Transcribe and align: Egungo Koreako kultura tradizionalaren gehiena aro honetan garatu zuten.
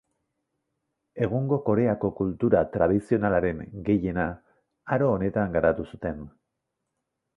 Egungo 1.25 1.59
Koreako 1.67 2.09
kultura 2.21 2.63
tradizionalaren 2.77 3.61
gehiena 3.91 4.25
aro 4.97 5.11
honetan 5.19 5.55
garatu 5.59 5.87
zuten. 5.91 6.25